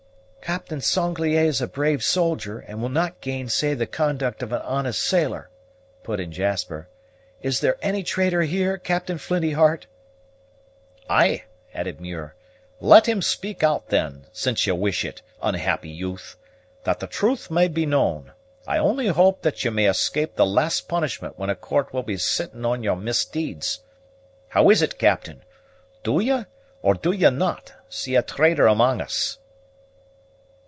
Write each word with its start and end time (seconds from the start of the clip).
"Captain 0.43 0.81
Sanglier 0.81 1.45
is 1.45 1.61
a 1.61 1.67
brave 1.67 2.03
soldier, 2.03 2.59
and 2.59 2.81
will 2.81 2.89
not 2.89 3.21
gainsay 3.21 3.73
the 3.73 3.87
conduct 3.87 4.43
of 4.43 4.51
an 4.51 4.61
honest 4.63 5.01
sailor," 5.01 5.49
put 6.03 6.19
in 6.19 6.29
Jasper. 6.29 6.89
"Is 7.41 7.61
there 7.61 7.77
any 7.81 8.03
traitor 8.03 8.41
here, 8.41 8.77
Captain 8.77 9.17
Flinty 9.17 9.53
heart?" 9.53 9.87
"Ay," 11.09 11.45
added 11.73 12.01
Muir, 12.01 12.35
"let 12.81 13.07
him 13.07 13.21
speak 13.21 13.63
out 13.63 13.87
then, 13.87 14.25
since 14.33 14.67
ye 14.67 14.73
wish 14.73 15.05
it, 15.05 15.21
unhappy 15.41 15.87
youth! 15.87 16.35
That 16.83 16.99
the 16.99 17.07
truth 17.07 17.49
may 17.49 17.69
be 17.69 17.85
known. 17.85 18.33
I 18.67 18.77
only 18.77 19.07
hope 19.07 19.43
that 19.43 19.63
ye 19.63 19.71
may 19.71 19.87
escape 19.87 20.35
the 20.35 20.45
last 20.45 20.89
punishment 20.89 21.39
when 21.39 21.49
a 21.49 21.55
court 21.55 21.93
will 21.93 22.03
be 22.03 22.17
sitting 22.17 22.65
on 22.65 22.83
your 22.83 22.97
misdeeds. 22.97 23.79
How 24.49 24.69
is 24.69 24.81
it, 24.81 24.99
Captain; 24.99 25.43
do 26.03 26.19
ye, 26.19 26.43
or 26.81 26.95
do 26.95 27.13
ye 27.13 27.29
not, 27.29 27.71
see 27.87 28.15
a 28.17 28.21
traitor 28.21 28.67
amang 28.67 28.99
us?" 28.99 29.37